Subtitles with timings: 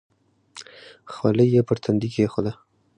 [1.11, 2.53] خولۍ یې پر تندي کېښوده.